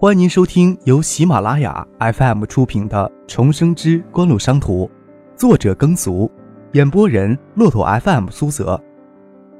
[0.00, 4.86] 欢迎您收听由喜马拉雅 FM 出品的《重生之官路商途》，
[5.36, 6.30] 作者耕俗，
[6.74, 8.80] 演播人骆驼 FM 苏泽。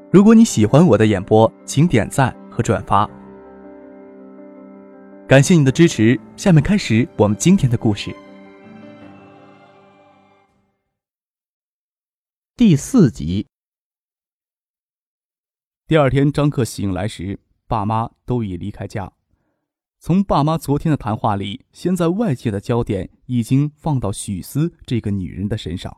[0.09, 3.05] 如果你喜欢我的演播，请点赞和转发，
[5.27, 6.17] 感谢你的支持。
[6.37, 8.15] 下面开始我们今天的故事。
[12.55, 13.45] 第四集。
[15.85, 19.11] 第二天，张克醒来时，爸妈都已离开家。
[20.01, 25.97] 从爸妈昨天的谈话里，现在外界的焦点已经放到许思这个女人的身上，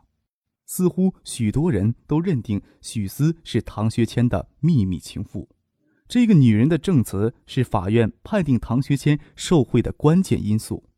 [0.65, 5.47] 似乎许多人都认定许思是唐学谦的秘密情妇。
[6.07, 10.89] 这个女人的证词是法院判定唐学谦受贿的关键因素。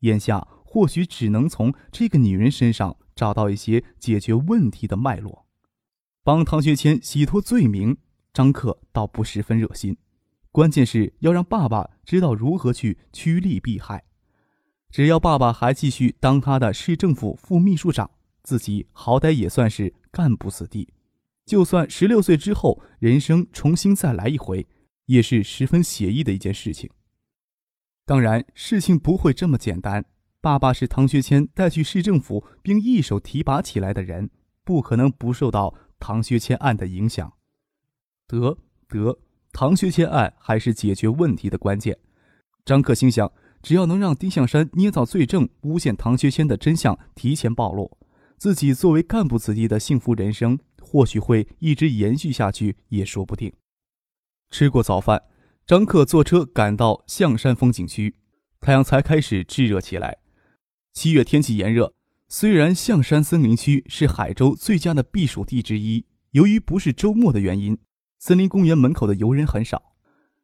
[0.00, 5.46] 眼下或许只能从这个女人身上找到一些解决问题的脉络，
[6.24, 7.96] 帮唐学谦洗脱罪名。
[8.34, 9.96] 张克倒不十分热心。
[10.50, 14.04] 关键是要让爸爸知道如何去趋利避害。
[14.90, 18.10] 只要爸爸还继续当他的市政府副秘书长，
[18.42, 20.88] 自己好歹也算是干部子弟。
[21.44, 24.66] 就算十六岁之后人生重新再来一回，
[25.06, 26.90] 也是十分写意的一件事情。
[28.06, 30.04] 当然，事情不会这么简单。
[30.40, 34.30] 爸爸是唐学谦带去市政府并一手提拔起来的人，
[34.64, 37.34] 不可能不受到唐学谦案的影响。
[38.26, 38.56] 得
[38.88, 39.18] 得。
[39.52, 41.98] 唐学谦案还是解决问题的关键。
[42.64, 43.32] 张克心想，
[43.62, 47.96] 只要能让丁向山捏造罪证，诬陷唐学谦的真相提前暴露，
[48.36, 53.52] 自己作为干部子弟的幸福人生或许会一直延续下去，也说不定。
[54.50, 55.22] 吃过早饭，
[55.66, 58.14] 张克坐车赶到象山风景区，
[58.60, 60.18] 太阳才开始炙热起来。
[60.92, 61.94] 七月天气炎热，
[62.28, 67.78] 虽然象山森林区是海州最佳的避暑地之一，由于不是周末的原因。
[68.18, 69.94] 森林公园门口的游人很少，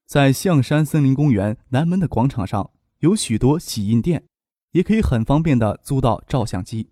[0.06, 4.24] 在象山森林公园南门的广场上有许多洗印店，
[4.70, 6.90] 也可以很方便的租到照相机。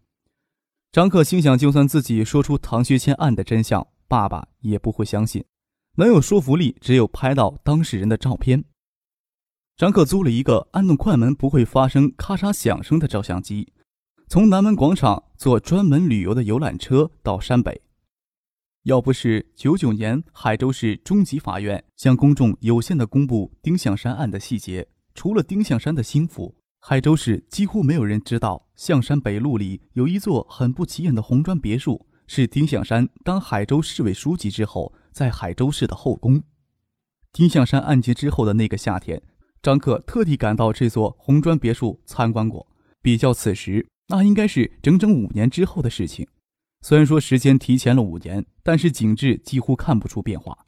[0.90, 5.44] 张克心想，就算自己说出唐学谦案的真相，爸爸也不会相信，
[5.94, 8.64] 能有说服力，只有拍到当事人的照片。
[9.76, 13.72] 张克租了一个按动快门不会发生咔嚓响声的照相机，
[14.26, 17.81] 从南门广场坐专门旅游的游览车到山北。
[18.84, 36.42] 要不是九九年海州市中级法院向公众有限的公布丁向山案的细节，除了丁向山的心腹，海州市几乎没有人知道象山北路里有一座很不起眼的红砖别墅，是丁向山当海州市委书记之后在海州市的后宫。
[37.32, 39.22] 丁向山案件之后的那个夏天，
[39.62, 42.66] 张克特地赶到这座红砖别墅参观过，
[43.00, 46.26] 比较此时，那应该是整整五年之后的事情。
[46.84, 50.66] 虽然说时间提前了五年，但是景致几乎看不出变化。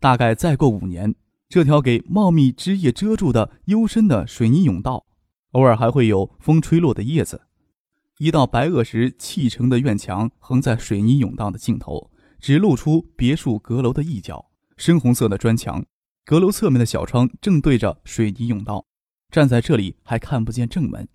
[0.00, 1.14] 大概再过五年，
[1.48, 5.06] 这条给茂密枝叶遮住的幽深的水泥甬道，
[5.52, 7.42] 偶尔还会有风吹落的叶子。
[8.18, 14.50] 一道白垩石砌成的院墙横在水泥甬道的尽头，只露出别墅阁楼的一角。
[14.76, 15.84] 深红色的砖墙，
[16.24, 18.86] 阁楼侧面的小窗正对着水泥甬道，
[19.30, 21.08] 站在这里还看不见正门。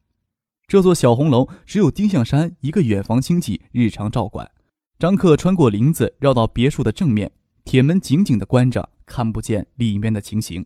[0.67, 4.51] 这座小红楼只有丁向山一个远房亲戚日常照管。
[4.99, 7.31] 张克穿过林子，绕到别墅的正面，
[7.63, 10.65] 铁门紧紧地关着，看不见里面的情形。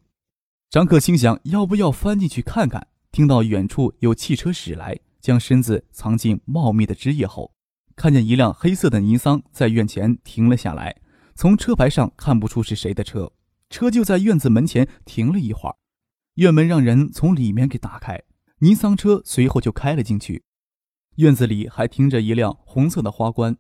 [0.72, 2.88] 张克心想，要不要翻进去看看？
[3.12, 7.54] 听到远处有汽车驶来，将身子藏进茂密的枝叶后，
[7.96, 11.00] 看见一辆黑色的尼桑在院前停了下来。
[11.36, 13.32] 从车牌上看不出是谁的车，
[13.70, 15.76] 车就在院子门前停了一会儿，
[16.38, 18.20] 院门让人从里面给打开。
[18.62, 20.42] 尼桑车随后就开了进去，
[21.18, 23.58] 院子里还停着一辆红色的花冠。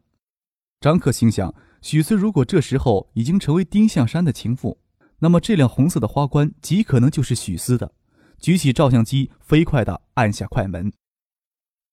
[0.83, 4.81] 张克心想，许思如果这时候已经成为丁向山的情妇，
[5.19, 7.94] 那么这辆红色的花冠极可能就是许思的。
[8.38, 10.91] 举起照相机，飞快地按下快门。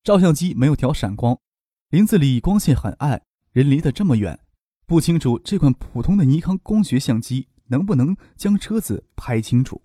[0.02, 1.38] 照相机没有调闪光，
[1.90, 4.40] 林子里光线很暗，人离得这么远，
[4.86, 9.80] 不清楚这款普通的尼康光学相机能不能将车子拍清楚。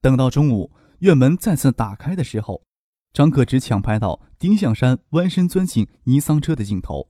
[0.00, 0.72] 等到中午。
[0.98, 2.64] 院门再次打开的时候，
[3.12, 7.08] 张克只抢拍到丁向山弯身钻进尼桑车的镜头。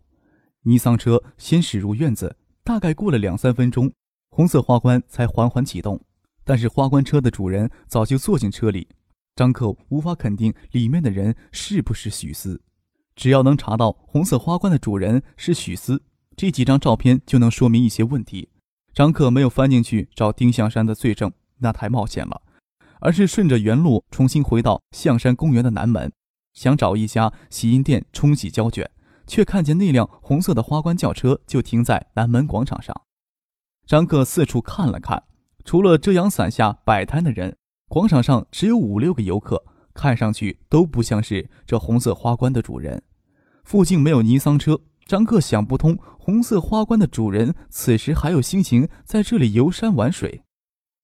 [0.69, 3.91] 尼桑车先驶入院子，大概过了两三分钟，
[4.29, 5.99] 红色花冠才缓缓启动。
[6.45, 8.87] 但是花冠车的主人早就坐进车里，
[9.35, 12.61] 张克无法肯定里面的人是不是许思。
[13.17, 16.03] 只要能查到红色花冠的主人是许思，
[16.37, 18.51] 这几张照片就能说明一些问题。
[18.93, 22.43] 张克没有翻进去找丁向山的罪证，那太冒险了。
[23.01, 26.13] 而是顺着原路重新回到象山公园的南门，
[26.53, 28.91] 想找一家洗印店冲洗胶卷，
[29.29, 33.03] 却看见那辆红色的花冠轿车就停在南门广场上。
[33.87, 35.23] 张克四处看了看，
[35.65, 37.57] 除了遮阳伞下摆摊的人，
[37.89, 39.65] 广场上只有五六个游客，
[39.95, 43.03] 看上去都不像是这红色花冠的主人。
[43.65, 50.43] 附近没有尼桑车，张克想不通，红色花冠的主人此时还有心情在这里游山玩水。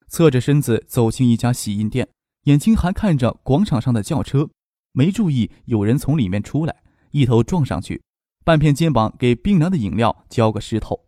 [0.09, 2.09] 侧着身子走进一家洗印店，
[2.45, 4.51] 眼睛还看着广场上的轿车，
[4.93, 8.03] 没注意有人从里面出来，一头撞上去，
[8.45, 11.07] 半片肩膀给冰凉的饮料浇个湿透。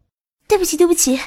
[0.48, 1.18] 对不起，对不起。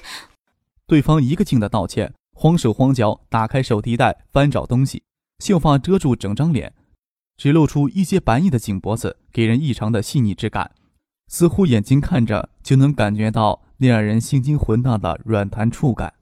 [0.88, 5.04] 对方一个劲的道歉，慌手慌脚打开手提袋翻找东西，
[5.40, 6.74] 秀发遮住整张脸，
[7.38, 10.72] 只露出一些白腻的颈脖子，给人异常的细腻之感，
[11.28, 16.16] 似乎眼睛看着就能感觉到令人心惊魂荡的软弹触感。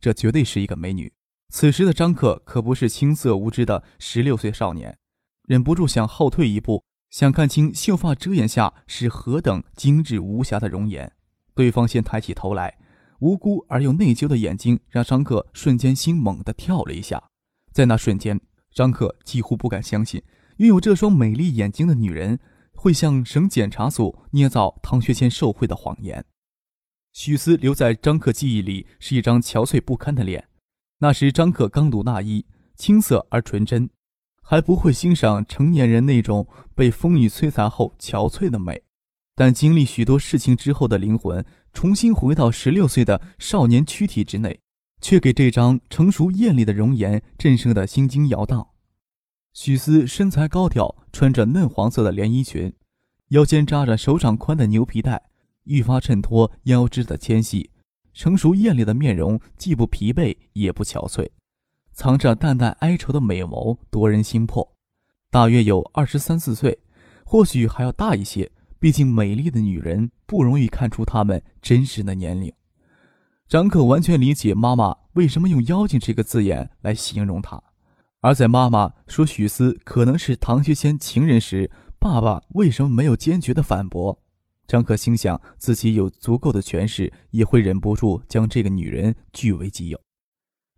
[0.00, 1.12] 这绝对是一个美女。
[1.52, 4.96] 此时的张克可不是青涩无知的十六岁少年，
[5.46, 11.12] 忍不住想后退一步，想看清秀发遮掩下是何等精致无瑕的容颜。
[11.54, 12.78] 对方先抬起头来。
[13.20, 17.30] 无辜而又内疚的眼睛让张克瞬间心猛地跳了一下，
[17.72, 18.38] 在那瞬间，
[18.74, 20.22] 张克几乎不敢相信，
[20.58, 22.38] 拥有这双美丽眼睛的女人
[22.72, 26.26] 会向省检察组捏造唐学谦受贿的谎言。
[27.14, 30.46] 许思留在张克记忆里是一张憔悴不堪的脸，
[30.98, 32.44] 那时张克刚读大一，
[32.76, 33.88] 青涩而纯真，
[34.48, 38.80] 还不会欣赏成年人那种被风雨摧残后憔悴的美。
[39.34, 44.60] 但经历许多事情之后的灵魂，重新回到十六岁的少年躯体之内，
[45.00, 48.68] 却给这张成熟艳丽的容颜震慑的心惊摇荡。
[49.52, 52.72] 许思身材高挑，穿着嫩黄色的连衣裙，
[53.30, 55.24] 腰间扎着手掌宽的牛皮带，
[55.64, 57.70] 愈发衬托腰肢的纤细。
[58.14, 61.28] 成熟艳丽的面容既不疲惫也不憔悴，
[61.96, 64.76] 藏着淡淡哀愁的美眸夺人心魄。
[65.30, 66.78] 大约有二十三四岁，
[67.24, 68.52] 或许还要大一些。
[68.78, 72.52] 毕竟，美丽的女人不容易看出她们真实的年龄。
[73.48, 77.62] 张可完全理解妈妈为什么用“妖精”这个字眼来形容她，
[78.20, 84.22] 而在妈妈说许思可能是唐学谦情人时，爸爸为什么没有坚决的反驳？
[84.66, 89.98] 张可心想，自己有足够的权势，也会忍不住将这个女人据为己有。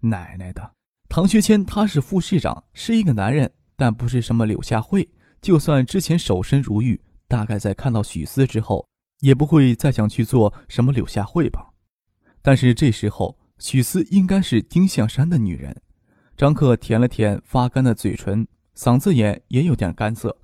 [0.00, 0.74] 奶奶的，
[1.08, 5.08] 唐学谦他是副市长，是一个男人，但不是什么柳下惠。
[5.40, 7.00] 就算之前守身如玉。
[7.30, 8.88] 大概在看到许思之后，
[9.20, 11.74] 也不会再想去做什么柳下惠吧。
[12.40, 15.76] 但是这时候，许思应该是丁向山的女人。
[16.38, 20.34] 张克舔了舔发干的嘴唇，嗓子眼也有点干涩。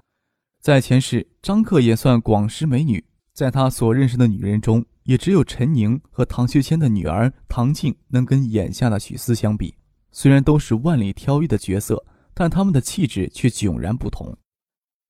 [0.61, 3.03] 在前世，张克也算广识美女，
[3.33, 9.75] 在他所认识的女人中，也只有陈宁和唐学谦的女儿唐静能跟眼下的许思相比。
[10.17, 14.39] 虽然都是万里挑一的角色，但他们的气质却迥然不同。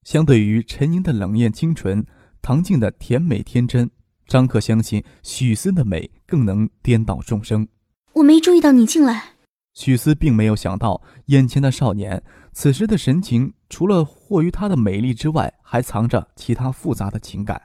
[0.02, 2.04] 相对于陈宁的冷艳清纯，
[2.40, 3.90] 唐静的甜美天真，
[4.26, 7.68] 张克相信许思的美更能颠倒众生。
[8.14, 9.34] 我没注意到你进来。
[9.74, 12.22] 许思并没有想到，眼前的少年
[12.54, 17.60] 此时的神情，除了惑于她的美丽之外，还藏着其他复杂的情感。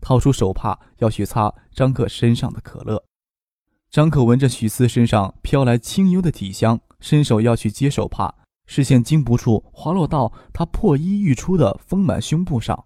[0.00, 3.04] 掏出手帕要去擦张克身上的可乐。
[3.90, 8.34] 张可闻着许思身上飘来清幽的体香，伸手要去接手帕。
[8.66, 12.84] 视线禁不住滑落到他破衣欲出的丰满胸部上，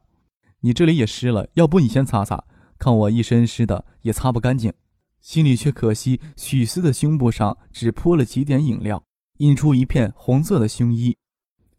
[0.60, 2.44] 你这里也湿了，要不你先擦擦？
[2.78, 4.72] 看我一身湿的也擦不干净，
[5.20, 9.02] 心里却可惜许思的胸部上只泼了几点饮料，
[9.38, 11.16] 印出一片红色的胸衣。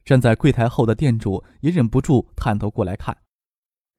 [0.03, 3.15] 站在柜台后的店主也忍不住探头过来看，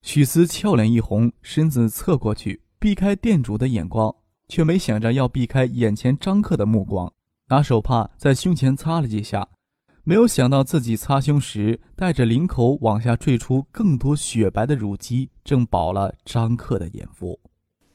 [0.02, 4.14] 许思俏脸一红，身子侧过去避开店主的眼光，
[4.49, 7.13] 却没想着要避开眼前张克的目光，
[7.49, 9.49] 拿手帕在胸前擦了几下。
[10.07, 17.41] 没有想到自己擦胸时，带着领口往下坠出更多雪白的乳肌，正饱了张克的眼福。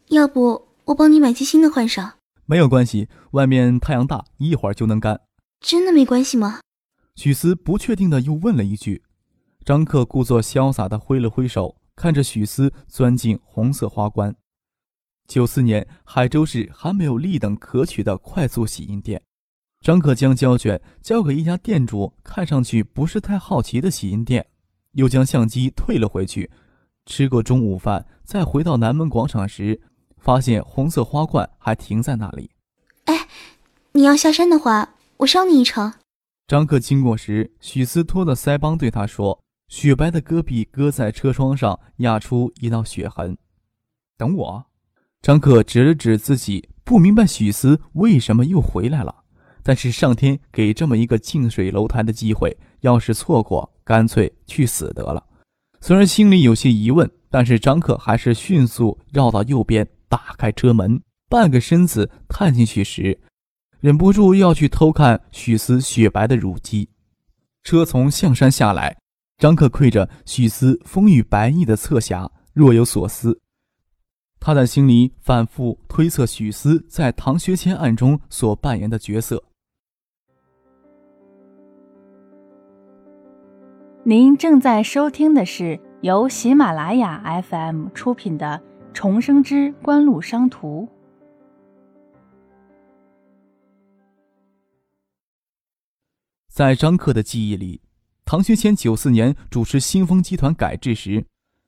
[0.08, 2.14] 要不我帮你买件新的换上？
[2.46, 5.22] 没有关系，外面太阳大，一会儿就能干。
[5.62, 6.62] 真的没关系吗？
[7.16, 9.04] 许思不确定的又问了一句。
[9.64, 14.36] 张克故作潇洒的挥了挥手，看着许思钻进红色花冠。
[15.30, 19.22] 九四年，海州市还没有立等可取的快速洗印店。
[19.80, 24.48] 张可将胶卷交给一家店主，看上去不是太好奇的洗印店，
[24.94, 26.50] 又将相机退了回去。
[27.06, 29.80] 吃过中午饭，再回到南门广场时，
[30.18, 32.50] 发现红色花冠还停在那里。
[33.06, 33.28] 哎，
[33.92, 35.94] 你要下山的话，我捎你一程。
[36.48, 43.38] 张克经过时，许思托的腮帮对他说：“雪白的戈壁搁在车窗上，压出一道血痕。”
[44.18, 44.66] 等我。
[45.22, 49.14] 张克指了指自己，不明白许思为什么又回来了。
[49.62, 55.24] 但是上天给这么一个近水楼台的机会，要是错过，干脆去死得了。
[55.82, 63.20] 虽然心里有些疑问，但是张克还是迅速绕到右边，打开车门，半个身子探进去时，
[63.82, 66.90] 忍不住要去偷看许思雪白的乳肌。
[67.64, 68.98] 车从象山下来，
[69.38, 73.40] 张克窥着许思风雨白腻的侧颊，若有所思。
[74.40, 79.44] 他在心里反复推测许思在唐学谦案中所扮演的角色。
[84.06, 88.62] 您正在收听的是由喜马拉雅 FM 出品的
[88.94, 90.88] 《重生之官路商途》。
[96.48, 97.82] 在张克的记忆里，
[98.26, 101.26] 唐学谦九四年主持新丰集团改制时，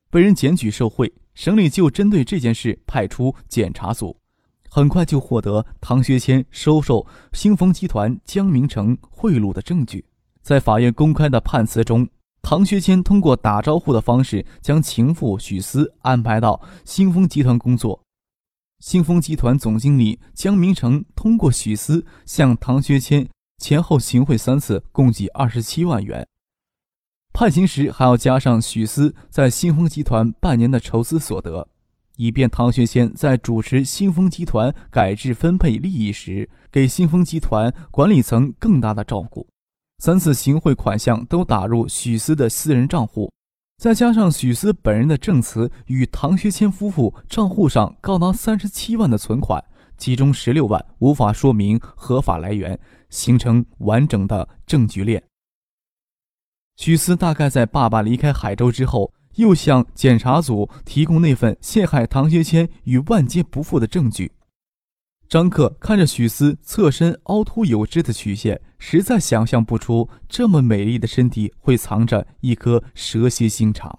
[0.09, 1.13] 被人检举受贿。
[1.41, 4.15] 省里就针对这件事派出检查组，
[4.69, 10.05] 很快就获得唐学谦收受兴丰集团江明成贿赂的证据。
[10.43, 12.07] 在法院公开的判词中，
[12.43, 17.99] 唐学谦通过打招呼的方式将情妇许思安排到兴丰集团工作。
[18.77, 26.27] 兴丰集团总经理江明成通过许思向唐学谦前后行贿三次，共计二十七万元。
[27.33, 31.67] 判刑时还要加上许思在新丰集团半年的筹资所得，
[32.17, 39.47] 以便唐学谦在主持新丰集团改制分配利益时，给新丰集团管理层更大的照顾。
[39.99, 43.31] 三次行贿款项都打入许思的私人账户，
[43.77, 49.63] 再加上许思本人的证词与唐学谦夫妇账户上高达三十七万的存款，
[49.97, 52.77] 其中十六万无法说明合法来源，
[53.09, 55.23] 形成完整的证据链。
[56.77, 64.31] 许思大概在爸爸离开海州之后，又向检查组提供那份陷害唐学谦与万劫不复的证据。
[65.29, 73.97] 张克看着许思侧身凹凸有致的曲线，实在想象不出这么美丽的身体会藏着一颗蛇蝎心肠。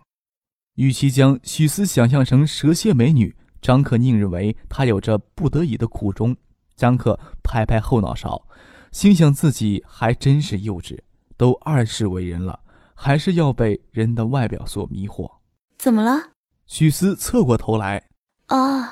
[0.75, 6.37] 与其将许思想象成蛇蝎美女，张克宁认为她有着不得已的苦衷。
[6.77, 8.47] 张克拍拍后脑勺，
[8.91, 10.99] 心想自己还真是幼稚，
[11.37, 12.61] 都二世为人了。
[13.05, 15.29] 还是要被人的外表所迷惑。
[15.77, 16.31] 怎么了？
[16.67, 18.09] 许思侧过头来。
[18.47, 18.91] 哦，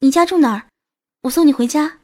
[0.00, 0.66] 你家住哪儿？
[1.22, 2.00] 我送你回家。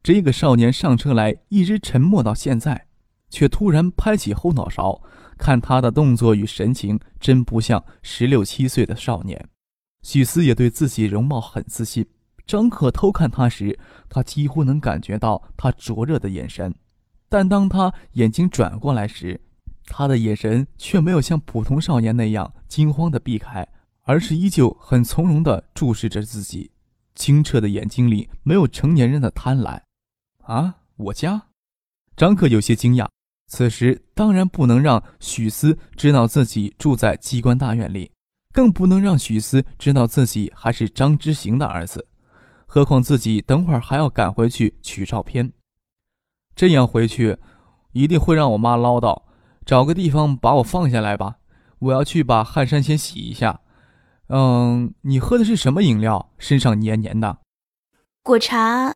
[0.00, 2.86] 这个少年上车来，一直沉默到现在，
[3.30, 5.02] 却突然拍起后脑勺。
[5.36, 9.48] 看他的动作与神情，真不像十六七岁的少年。
[10.02, 12.06] 许思也对自己容貌很自信。
[12.46, 13.76] 张可偷看他时，
[14.08, 16.72] 他几乎能感觉到他灼热的眼神。
[17.28, 19.40] 但当他眼睛转过来时，
[19.90, 23.66] 他的眼神却没有像普通少年那样惊慌地避开，
[24.02, 26.70] 而是依旧很从容地注视着自己，
[27.16, 29.80] 清澈的眼睛里没有成年人的贪婪。
[30.44, 31.48] 啊，我家？
[32.16, 33.08] 张克有些惊讶。
[33.48, 38.12] 此时当然不能让许思知道自己住在机关大院里，
[38.54, 42.06] 更不能让许思知道自己还是张之行的儿子。
[42.64, 45.52] 何况自己等会儿还要赶回去取照片，
[46.54, 47.36] 这样回去
[47.90, 49.24] 一定会让我妈唠叨。
[49.70, 51.36] 找个地方把我放下来吧，
[51.78, 53.60] 我要去把汗衫先洗一下。
[54.26, 56.32] 嗯，你喝的是什么饮料？
[56.38, 57.38] 身上黏黏的。
[58.24, 58.92] 果茶。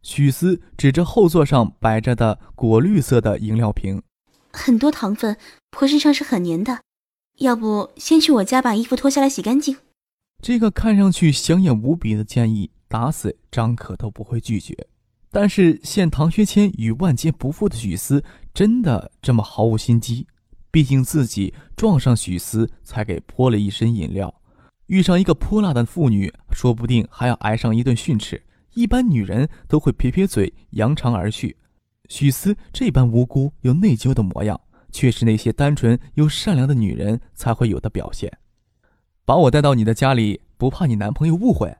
[0.00, 4.00] 许思指着后座上摆着的果绿色的饮料瓶，
[4.52, 5.36] 很多糖分，
[5.72, 6.78] 泼身上是很黏的。
[7.38, 9.78] 要不先去我家把衣服脱下来洗干净？
[10.40, 14.86] 这个看上去香艳无比的建议，打死张可都不会拒绝。
[15.30, 20.26] 但是陷唐学谦与万劫不复的许思，真的这么毫无心机？
[20.70, 24.34] 毕竟自己撞上许思，才给泼了一身饮料。
[24.86, 28.42] 遇上一个泼辣的妇女，说不定还要挨上一顿训斥。
[28.74, 31.56] 一般女人都会撇撇嘴，扬长而去。
[32.08, 34.58] 许思这般无辜又内疚的模样，
[34.90, 38.32] 却是那些单纯又善良的女人才会有的表现。
[39.26, 41.76] 把我带到你的家里，不怕你男朋友误会？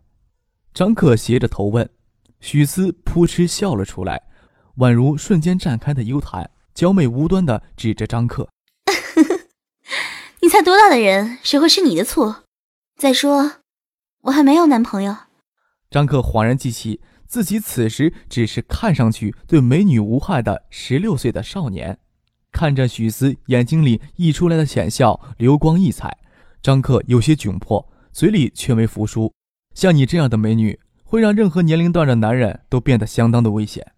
[0.75, 1.89] 张克斜着头问。
[2.41, 4.23] 许思扑哧笑了出来，
[4.77, 8.49] 宛如瞬间绽开的幽昙，娇媚无端的指着张克
[10.41, 12.35] ：“你才多大的人，谁会吃你的醋？
[12.97, 13.53] 再说，
[14.23, 15.17] 我还没有男朋友。”
[15.91, 21.99] 张克恍然记起，自己此时只是看上去对美女无害的十六岁的少年。
[22.53, 26.17] 看着许思眼睛里溢出来的浅笑，流光溢彩，
[26.63, 29.33] 张克有些窘迫，嘴里却没服输
[29.75, 30.79] ：“像你这样的美女。”
[31.11, 33.93] 会让任何年龄段的男人都变得相当的危险。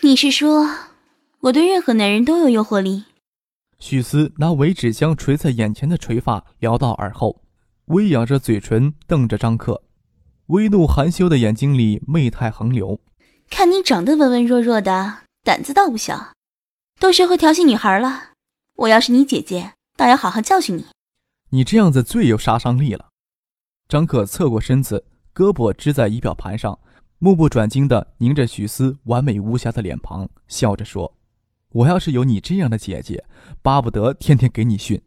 [0.00, 0.68] 你是说，
[1.42, 3.04] 我对任何男人都有诱惑力？
[3.78, 7.42] 许思拿尾指将垂在眼前的垂发撩到耳后，
[7.84, 9.84] 微咬着嘴唇，瞪着张克，
[10.46, 12.98] 微怒含羞的眼睛里媚态横流。
[13.48, 16.32] 看你长得文文弱弱的，胆子倒不小，
[16.98, 18.30] 都学会调戏女孩了。
[18.74, 20.86] 我要是你姐姐，倒要好好教训你。
[21.50, 23.10] 你这样子最有杀伤力了。
[23.88, 25.04] 张可侧过身子。
[25.34, 26.78] 胳膊支在仪表盘上，
[27.18, 31.14] 目不转睛地凝着许思完美无瑕的脸庞，笑着说
[31.70, 33.24] ：“我要是有你这样的姐姐，
[33.62, 35.00] 巴不得天天给你训。”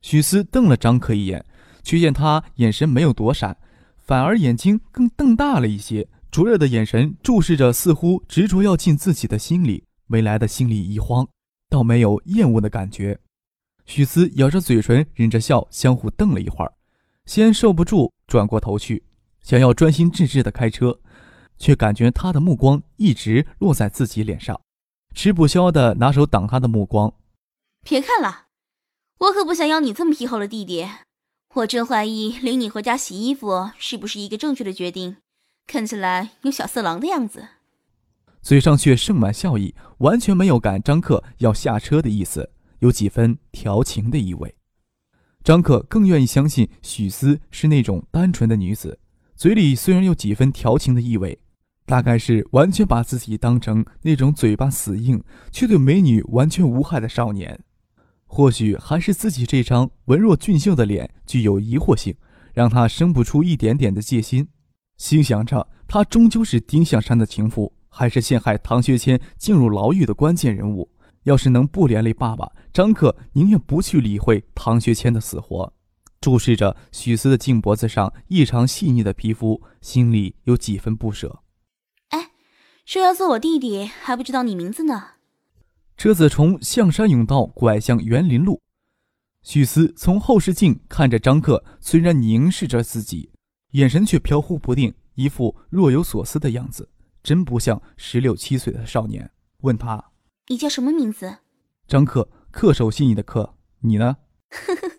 [0.00, 1.44] 许思瞪了张克一眼，
[1.82, 3.56] 却见他眼神没有躲闪，
[3.96, 9.84] 反而眼睛更瞪大了一些，灼热的眼神注视着，似乎执着要进自己的心里。
[10.06, 11.28] 没来的心里一慌，
[11.68, 13.18] 倒没有厌恶的感觉。
[13.84, 16.72] 许思咬着嘴唇，忍着笑，相互瞪了一会儿，
[17.26, 19.02] 先受不住，转过头去，
[19.42, 21.00] 想要专心致志地开车。
[21.60, 24.60] 却感觉他的目光一直落在自己脸上，
[25.12, 27.12] 吃不消的拿手挡他的目光。
[27.82, 28.46] 别看了，
[29.18, 30.86] 我可不想要你这么皮厚的弟弟。
[31.54, 35.16] 我真怀疑领你回家洗衣服是不是一个正确的决定，
[35.66, 37.48] 看起来有小色狼的样子。
[38.40, 44.54] 嘴上却盛满笑意，完全没有赶张克要下车的意思，有几分调情的意味。
[45.42, 49.00] 张克更愿意相信许思是那种单纯的女子，
[49.38, 51.38] 嘴里虽然有几分调情的意味。
[51.86, 57.58] 大概是完全把自己当成那种嘴巴死硬却对美女完全无害的少年，
[58.26, 62.14] 或许还是自己这张文弱俊秀的脸具有疑惑性，
[62.52, 64.46] 让他生不出一点点的戒心。
[64.98, 70.90] 心想着，他终究是丁向山的情妇，还是陷害唐学谦进入牢狱的关键人物。
[71.22, 75.72] 要是能不连累爸爸，张克宁愿不去理会唐学谦的死活。
[76.20, 81.42] 注视着许思的颈脖子上异常细腻的皮肤，心里有几分不舍。
[82.08, 82.30] 哎
[82.84, 85.12] 说要做我弟弟，还不知道你名字呢。
[85.96, 88.62] 车子从象山甬道拐向园林路，
[89.42, 93.30] 许思从后视镜看着张克，虽然凝视着自己，
[93.72, 96.88] 眼神却飘忽不定，一副若有所思的样子，
[97.22, 99.30] 真不像十六七岁的少年。
[99.62, 100.12] 问他
[100.48, 101.38] ：“你叫什么名字？”
[101.86, 103.54] 张克恪守信义的恪。
[103.80, 104.16] 你呢？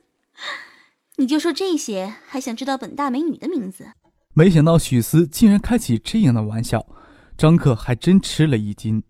[1.19, 3.88] 你就说这些，还想知道本大美女的名字？
[4.33, 6.88] 没想到许思竟然开起这样的玩笑。
[7.38, 9.03] 张克还真吃了一惊，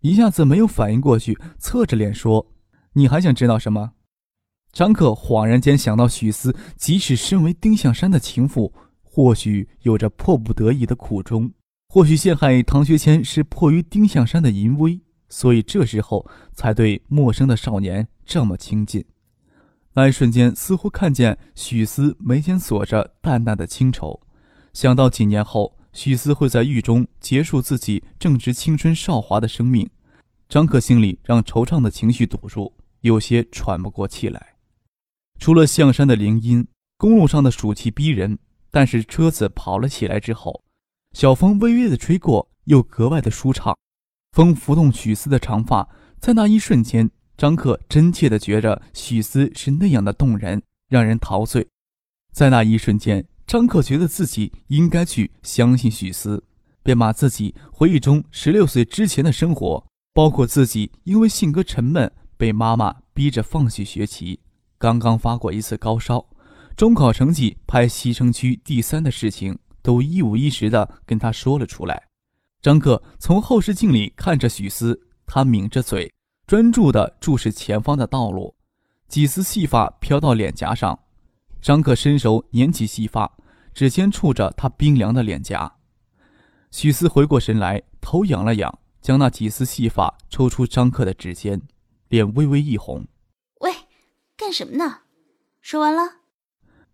[0.00, 2.48] 一下子没有反应过去，侧着脸说
[2.94, 3.92] ：“你还想知道什么？”
[4.72, 8.72] 张克恍然间想到，许思即使身为丁向山的情妇，
[9.04, 11.52] 或许有着迫不得已的苦衷，
[11.88, 19.04] 或许陷害唐学谦是迫于丁向山的淫威，所以这时候才对陌生的少年这么亲近。
[19.96, 24.20] 那一瞬间，似乎看见许思眉间锁着淡淡的清愁，
[24.72, 25.74] 想到几年后。
[25.94, 29.88] 许思会在狱中结束自己正值青春少华的生命，
[30.46, 34.56] 张克心里让惆怅的情绪堵住，有些喘不过气来。
[35.40, 38.38] 除了象山的铃音，公路上的暑气逼人，
[38.70, 40.62] 但是车子跑了起来之后，
[41.14, 43.74] 小风微微的吹过，又格外的舒畅。
[44.32, 45.88] 风拂动许思的长发，
[46.20, 51.66] 在那一瞬间，张克真切的觉着许思是那样的动人，让人陶醉。
[52.32, 53.26] 在那一瞬间。
[53.46, 56.42] 张克觉得自己应该去相信许思，
[56.82, 64.40] 便把自己回忆中十六岁之前的生活，包括自己因为性格沉闷被妈妈逼着放弃学习，
[64.78, 66.26] 刚刚发过一次高烧，
[66.76, 72.02] 中考成绩排西城区第三的事情，都一五一十的跟他说了出来。
[72.60, 76.12] 张克从后视镜里看着许思，他抿着嘴，
[76.46, 78.54] 专注的注视前方的道路，
[79.08, 80.96] 几丝细发飘到脸颊上。
[81.60, 83.36] 张克伸手捻起细发，
[83.74, 85.74] 指尖触着她冰凉的脸颊。
[86.70, 91.60] 许思回过神来，头仰了仰，将那几丝细发抽出张克的指尖，
[92.10, 93.04] 脸微微一红。
[93.62, 93.72] 喂，
[94.36, 94.98] 干什么呢？
[95.60, 96.02] 说完了。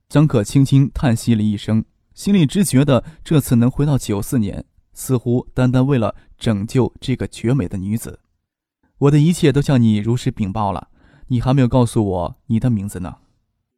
[0.09, 1.85] 张克轻轻叹息了一声，
[2.15, 8.19] 心里只觉得这次能回到九四年，似乎单单为了拯救这个绝美的女子。
[9.03, 10.89] 我的一切都向你如实禀报了，
[11.27, 13.19] 你还没有告诉我你的名字呢。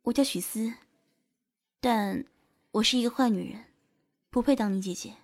[0.03, 0.75] 我叫许思。
[1.81, 2.27] 但，
[2.73, 3.65] 我是一个坏女人，
[4.29, 5.15] 不配当你姐姐。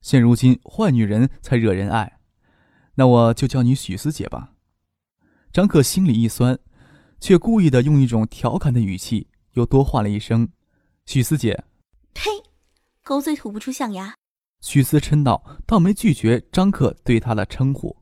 [0.00, 2.18] 现如今，坏女人才惹人爱，
[2.96, 4.52] 那我就叫你许思姐吧。
[5.52, 6.58] 张克心里一酸，
[7.20, 10.48] 却故意的用一种调侃的语气，又多唤了一声
[11.06, 11.64] ：“许思姐。”
[12.14, 12.30] 呸！
[13.04, 14.16] 狗嘴吐不出象牙。
[14.60, 17.96] 许思嗔道，倒没拒绝张克对她的称呼。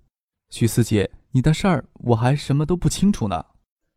[0.49, 3.45] 许思姐，你的事儿我还什么都不清楚呢。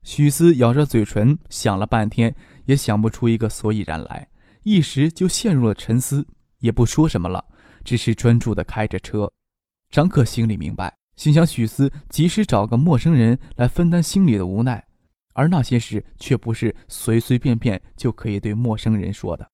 [0.02, 2.36] 许思咬着嘴唇，想了半天。
[2.66, 4.28] 也想不出一个所以然来，
[4.64, 6.28] 一时就陷入了沉思，
[6.60, 7.46] 也不说什么了，
[7.86, 9.32] 只是专注地开着车。
[9.90, 14.86] 张克心里明白，心想许思即使找个陌生人来分担心里的无奈，
[15.34, 19.50] 而那些事却不是随随便便就可以对陌生人说的。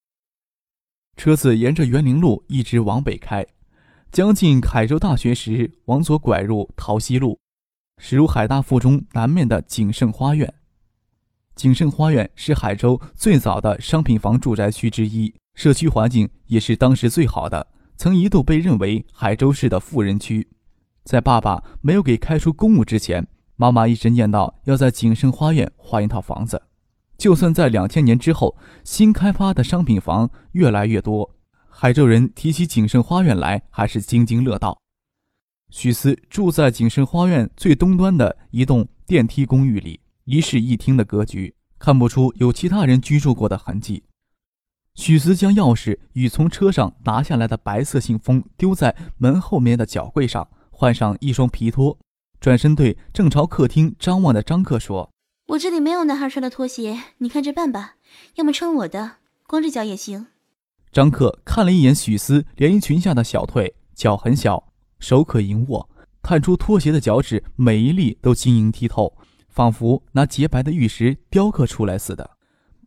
[1.16, 3.46] 车子沿着园林路一直往北开，
[4.10, 7.38] 将近凯州大学时，往左拐入桃溪路，
[7.98, 10.52] 驶入海大附中南面的景盛花苑。
[11.54, 20.48] 景盛花苑是海州最早的商品房住宅区之一，社区环境也是当时最好的，曾一度被认为海州市的富人区。
[21.04, 23.26] 在爸爸没有给开出公务之前，
[23.56, 26.60] 妈妈一直念叨要在景盛花苑换一套房子。
[27.16, 31.36] 就算在两千年之后，新开发的商品房越来越多，
[31.68, 34.76] 海州人提起景盛花苑来还是津津乐道。
[35.74, 44.04] 许思住在景盛花苑最东端的一栋电梯公寓里，一室一厅的格局，看不出有其他人居住过的痕迹。
[44.94, 51.98] 许思将钥匙与从车上拿下来的白色信封丢在门后面的脚柜上，换上一双皮拖，
[52.38, 55.10] 转身对正朝客厅张望的张克说
[55.48, 57.96] ：“我这里没有男孩穿的拖鞋，你看着办吧。
[58.36, 59.16] 要么穿我的，
[59.48, 60.28] 光着脚也行。”
[60.92, 64.68] 张克看了一眼许思连衣裙下的小腿，脚很小，
[65.04, 65.86] 手可盈握，
[66.22, 69.14] 探出拖鞋的脚趾每一粒都晶莹剔透，
[69.50, 72.30] 仿佛拿洁白的玉石雕刻出来似的。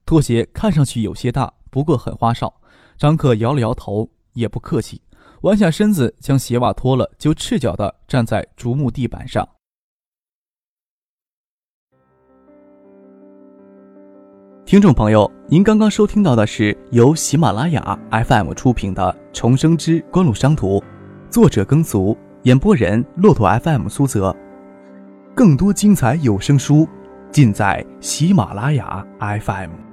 [0.03, 1.53] 拖鞋看上去有些大。
[1.69, 2.51] 不过很花哨，
[2.97, 4.99] 张克摇了摇头，也不客气，
[5.41, 9.47] 弯下身子将鞋袜脱了，就赤脚的站在竹木地板上。
[14.65, 20.79] 听众朋友，您刚刚收听到的是由喜马拉雅 FM 出品的《重生之官路商途》，
[21.29, 24.35] 作者耕俗，演播人骆驼 FM 苏泽。
[25.35, 26.87] 更多精彩有声书，
[27.31, 29.86] 尽在喜马拉雅 FM。